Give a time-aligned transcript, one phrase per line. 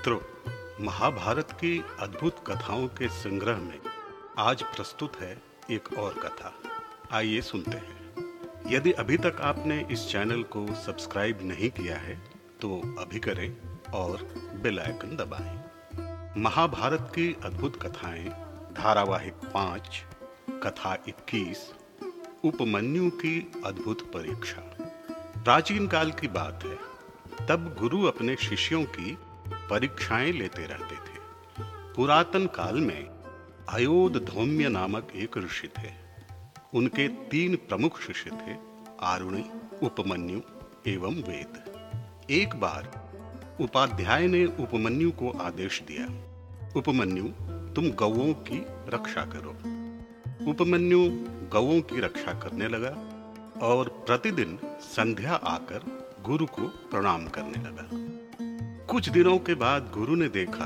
[0.00, 0.18] मित्रों,
[0.84, 3.78] महाभारत की अद्भुत कथाओं के संग्रह में
[4.38, 6.54] आज प्रस्तुत है एक और कथा।
[7.12, 8.14] आइए सुनते हैं।
[8.66, 12.22] यदि अभी तक आपने इस चैनल को सब्सक्राइब नहीं किया है
[12.60, 13.56] तो अभी करें
[13.92, 14.16] और
[14.62, 15.60] बेल आइकन दबाएँ।
[16.40, 18.28] महाभारत की अद्भुत कथाएँ,
[18.72, 20.04] धारावाहिक पाँच,
[20.50, 21.74] कथा 21
[22.44, 24.60] उपमन्यु की अद्भुत परीक्षा।
[25.44, 26.78] प्राचीन काल की बात है।
[27.46, 29.18] तब गुरु अपने शिष्यों की
[29.70, 31.20] परीक्षाएँ लेते रहते थे।
[31.96, 33.10] पुरातन काल में
[33.68, 35.90] अयोध धौम्य नामक एक ऋषि थे।
[36.74, 38.56] उनके तीन प्रमुख शिष्य थे,
[39.00, 39.44] आरुणि,
[39.82, 40.40] उपमन्यु
[40.86, 41.64] एवं वेद।
[42.30, 43.10] एक बार
[43.60, 46.06] उपाध्याय ने उपमन्यु को आदेश दिया,
[46.76, 47.24] उपमन्यु,
[47.74, 49.50] तुम गौओं की रक्षा करो।
[50.50, 51.10] उपमन्यु
[51.48, 52.92] गौओं की रक्षा करने लगा
[53.66, 58.19] और प्रतिदिन संध्या आकर गुरु को प्रणाम करने लगा।
[58.90, 60.64] कुछ दिनों के बाद गुरु ने देखा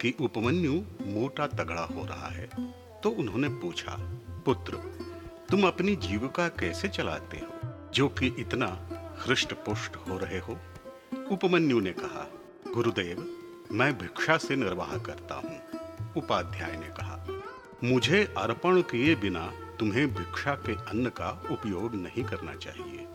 [0.00, 0.72] कि उपमन्यु
[1.04, 2.48] मोटा तगड़ा हो रहा है
[3.02, 3.96] तो उन्होंने पूछा,
[4.46, 4.76] पुत्र,
[5.50, 8.66] तुम अपनी जीविका कैसे चलाते हो, जो कि इतना
[9.26, 10.56] हृष्ट पुष्ट हो रहे हो?
[11.32, 12.26] उपमन्यु ने कहा,
[12.74, 13.26] गुरुदेव,
[13.72, 15.58] मैं भिक्षा से निर्वाह करता हूँ,
[16.16, 17.18] उपाध्याय ने कहा,
[17.84, 19.50] मुझे अर्पण किए बिना
[19.80, 23.06] तुम्हें भिक्षा के अन्न का उपयोग नहीं करना चाहिए,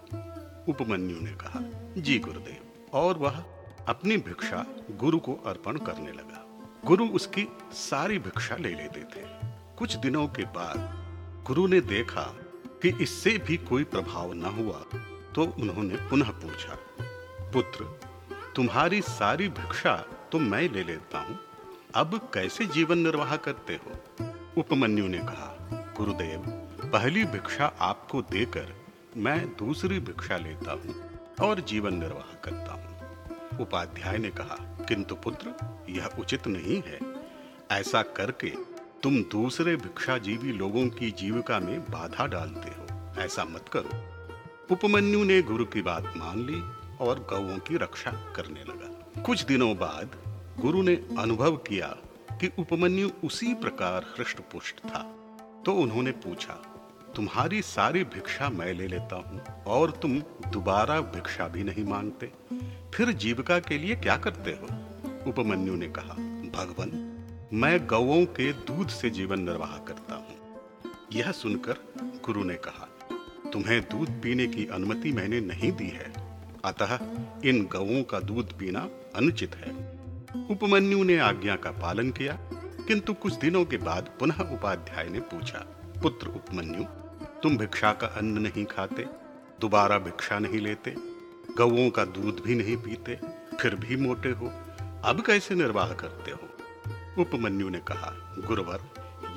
[0.70, 1.64] उपमन्यु ने कहा,
[1.98, 3.44] जी गुरुदेव, और वह
[3.88, 6.46] अपनी भिक्षा गुरु को अर्पण करने लगा।
[6.86, 9.26] गुरु उसकी सारी भिक्षा ले लेते थे।
[9.78, 12.24] कुछ दिनों के बाद गुरु ने देखा
[12.82, 14.82] कि इससे भी कोई प्रभाव न हुआ
[15.36, 16.78] तो उन्होंने पुनः पूछा,
[17.54, 17.86] पुत्र,
[18.56, 19.96] तुम्हारी सारी भिक्षा
[20.32, 21.40] तो मैं ले लेता हूँ।
[21.96, 23.92] अब कैसे जीवन निर्वाह करते हो?
[24.58, 25.50] उपमन्यु ने कहा,
[25.98, 26.44] गुरुदेव,
[26.86, 28.74] पहली भिक्षा आपको देकर
[29.18, 30.96] मैं दूसरी भिक्षा लेता हूँ
[31.42, 32.91] और जीवन निर्वाह करता हूँ।
[33.62, 34.58] उपाध्याय ने कहा,
[34.88, 35.54] किंतु पुत्र,
[35.90, 37.00] यह उचित नहीं है।
[37.72, 38.50] ऐसा करके
[39.04, 43.90] तुम दूसरे भिक्षाजीवी लोगों की जीविका में बाधा डालते हो। ऐसा मत करो।
[44.72, 46.60] उपमन्यु ने गुरु की बात मान ली
[46.98, 50.16] और गौओं की रक्षा करने लगा। कुछ दिनों बाद
[50.60, 51.88] गुरु ने अनुभव किया
[52.32, 55.02] कि उपमन्यु उसी प्रकार हृष्ट पुष्ट था।
[55.66, 56.54] तो उन्होंने पूछा,
[57.16, 62.32] तुम्हारी सारी भिक्षा मैं ले लेता हूँ और तुम दोबारा भिक्षा भी नहीं मांगते?
[62.96, 64.68] फिर जीविका के लिए क्या करते हो?
[65.28, 66.14] उपमन्यु ने कहा,
[66.52, 66.90] भगवान,
[67.54, 70.60] मैं गौओं के दूध से जीवन निर्वाह करता हूँ।
[71.14, 71.74] यह सुनकर
[72.26, 72.88] गुरु ने कहा,
[73.54, 76.14] तुम्हें दूध पीने की अनुमति मैंने नहीं दी है।
[76.66, 77.00] अतः
[77.46, 79.72] इन गौओं का दूध पीना अनुचित है।
[80.52, 82.40] उपमन्यु ने आज्ञा का पालन किया,
[82.88, 85.60] किंतु कुछ दिनों के बाद पुनः उपाध्याय ने पूछा,
[86.02, 86.84] पुत्र उपमन्यु,
[87.44, 89.06] तुम भिक्षा का अन्न नहीं खाते,
[89.62, 91.21] दोबारा भिक्षा नहीं लेते
[91.58, 93.16] गौओं का दूध भी नहीं पीते,
[93.58, 94.48] फिर भी मोटे हो।
[95.06, 96.50] अब कैसे निर्वाह करते हो?
[97.22, 98.82] उपमन्यु ने कहा, गुरुवर,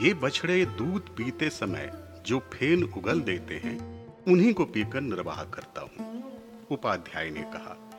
[0.01, 1.93] ये बछड़े दूध पीते समय
[2.27, 6.23] जो फेन उगल देते हैं, उन्हीं को पीकर निर्वाह करता हूँ।
[6.71, 7.93] उपाध्याय ने कहा,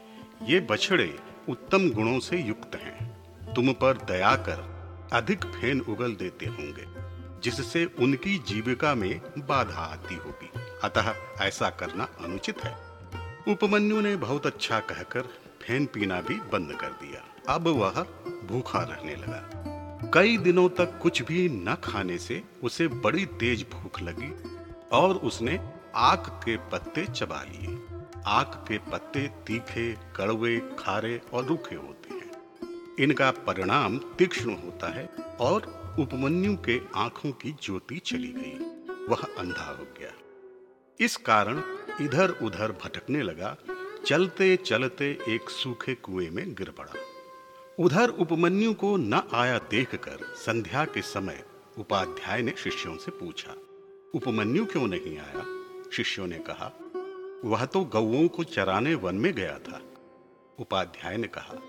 [0.43, 3.15] ये बछड़े उत्तम गुणों से युक्त हैं।
[3.53, 4.75] तुम पर दया कर
[5.13, 6.85] अधिक फेन उगल देते होंगे,
[7.41, 10.49] जिससे उनकी जीविका में बाधा आती होगी।
[10.83, 12.84] अतः ऐसा करना अनुचित है।
[13.47, 15.21] उपमन्यु ने बहुत अच्छा कहकर
[15.61, 18.01] फ़ैन पीना भी बंद कर दिया। अब वह
[18.47, 19.49] भूखा रहने लगा।
[20.13, 24.33] कई दिनों तक कुछ भी न खाने से उसे बड़ी तेज भूख लगी
[24.91, 27.79] और उसने आक के पत्ते चबा लिए।
[28.25, 32.31] आक के पत्ते तीखे, कड़वे, खारे और रूखे होते हैं।
[32.99, 35.05] इनका परिणाम तीक्ष्ण होता है
[35.39, 35.61] और
[35.99, 40.11] उपमन्यु के आँखों की ज्योति चली गई। वह अंधा हो गया।
[40.99, 41.61] इस कारण
[42.01, 43.55] इधर उधर भटकने लगा
[44.05, 46.93] चलते चलते एक सूखे कुएँ में गिर पड़ा।
[47.79, 51.43] उधर उपमन्यु को न आया देखकर संध्या के समय
[51.77, 53.55] उपाध्याय ने शिष्यों से पूछा,
[54.13, 55.45] उपमन्यु क्यों नहीं आया?
[55.93, 56.71] शिष्यों ने कहा,
[57.45, 59.81] वह तो गौओं को चराने वन में गया था।
[60.59, 61.61] उपाध्याय ने कहा,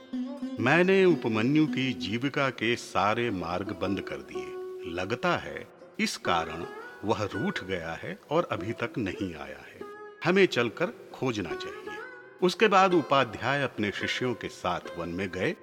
[0.61, 5.69] मैंने उपमन्यु की जीविका के सारे मार्ग बंद कर दिए। लगता है
[5.99, 6.65] इस कारण
[7.07, 9.81] वह रूठ गया है और अभी तक नहीं आया है।
[10.25, 11.99] हमें चलकर खोजना चाहिए।
[12.43, 15.57] उसके बाद उपाध्याय अपने शिष्यों के साथ वन में गए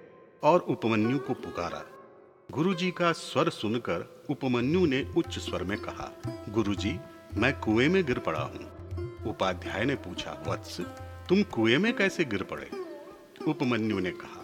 [0.44, 1.86] और उपमन्यु को पुकारा।
[2.52, 6.12] गुरुजी का स्वर सुनकर उपमन्यु ने उच्च स्वर में कहा,
[6.50, 7.00] गुरुजी,
[7.36, 10.82] मैं कुएँ में गिर पड़ा हूँ। उपाध्याय ने पूछा, वत्स,
[11.30, 12.70] तुम कुएँ में कैसे गिर पड़े?
[13.48, 14.44] उपमन्यु ने कहा,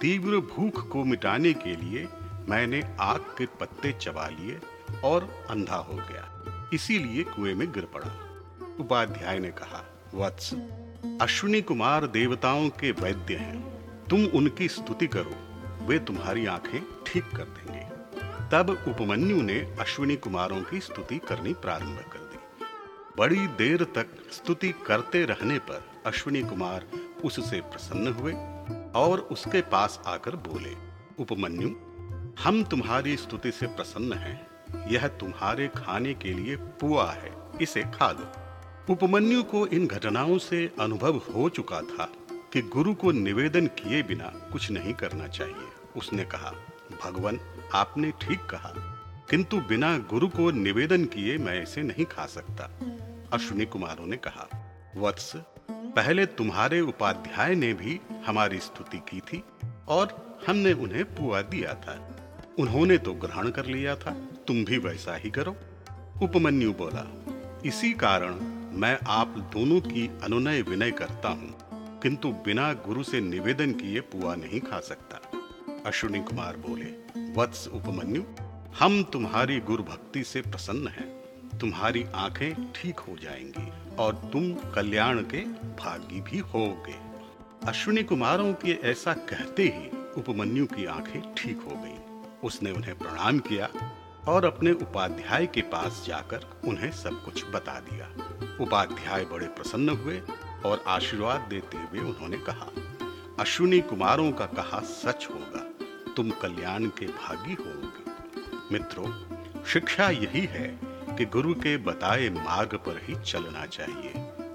[0.00, 2.08] तीव्र भूख को मिटाने के लिए
[2.48, 4.60] मैंने आग के पत्ते चबा लिए
[5.04, 6.29] और अंधा हो गया।
[6.72, 8.26] इसीलिए कुएँ में गिर पड़ा।
[8.80, 9.84] उपाध्याय ने कहा,
[10.14, 10.54] वत्स,
[11.22, 13.80] अश्विनी कुमार देवताओं के वैद्य हैं।
[14.10, 15.34] तुम उनकी स्तुति करो,
[15.86, 18.00] वे तुम्हारी आँखें ठीक कर देंगे।
[18.52, 22.64] तब उपमन्यु ने अश्विनी कुमारों की स्तुति करनी प्रारंभ कर दी।
[23.18, 26.86] बड़ी देर तक स्तुति करते रहने पर अश्विनी कुमार
[27.24, 28.32] उससे प्रसन्न हुए
[29.00, 30.76] और उसके पास आकर बोले,
[31.18, 31.70] उपमन्यु,
[32.44, 34.49] हम तुम्हारी स्तुति से प्रसन्न हैं।
[34.88, 37.32] यह तुम्हारे खाने के लिए पुआ है।
[37.62, 38.32] इसे खा लो।
[38.92, 42.12] उपमन्यु को इन घटनाओं से अनुभव हो चुका था
[42.52, 46.52] कि गुरु को निवेदन किए बिना कुछ नहीं करना चाहिए। उसने कहा,
[47.04, 47.40] भगवान,
[47.74, 48.72] आपने ठीक कहा।
[49.30, 52.70] किंतु बिना गुरु को निवेदन किए मैं इसे नहीं खा सकता।
[53.32, 54.48] अश्विनी कुमारों ने कहा,
[54.96, 55.32] वत्स,
[55.70, 59.44] पहले तुम्हारे उपाध्याय ने भी हमारी स्तुति की थी
[59.88, 62.16] और हमने उन्हें पुआ दिया था।
[62.58, 65.56] उन्होंने तो ग्रहण कर लिया था। तुम भी वैसा ही करो,
[66.22, 67.24] उपमन्यु बोला।
[67.64, 68.34] इसी कारण
[68.72, 71.54] मैं आप दोनों की अनुनय विनय करता हूँ,
[72.00, 75.20] किंतु बिना गुरु से निवेदन किए पुआ नहीं खा सकता।
[75.86, 76.90] अश्विनी कुमार बोले,
[77.32, 78.22] वत्स उपमन्यु,
[78.78, 81.08] हम तुम्हारी गुरु भक्ति से प्रसन्न हैं।
[81.58, 85.44] तुम्हारी आँखें ठीक हो जाएँगी और तुम कल्याण के
[85.76, 86.96] भागी भी होगे।
[87.68, 91.98] अश्विनी कुमारों के ऐसा कहते ही उपमन्यु की आँखें ठीक हो गईं।
[92.44, 93.68] उसने उन्हें प्रणाम किया।
[94.28, 98.08] और अपने उपाध्याय के पास जाकर उन्हें सब कुछ बता दिया।
[98.60, 100.22] उपाध्याय बड़े प्रसन्न हुए
[100.66, 102.66] और आशीर्वाद देते हुए उन्होंने कहा,
[103.40, 105.64] अश्विनी कुमारों का कहा सच होगा,
[106.12, 108.10] तुम कल्याण के भागी होगे।
[108.72, 109.12] मित्रों,
[109.64, 110.80] शिक्षा यही है
[111.16, 114.12] कि गुरु के बताए मार्ग पर ही चलना चाहिए,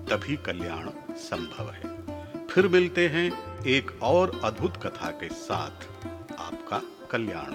[0.09, 6.06] तभी कल्याण संभव है। फिर मिलते हैं एक और अद्भुत कथा के साथ।
[6.39, 7.53] आपका कल्याण